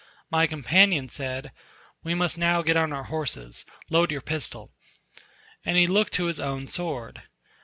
[0.31, 1.51] My companion said,
[2.03, 4.71] "We must now get on our horses: load your pistol;"
[5.63, 7.21] and he looked to his own sword.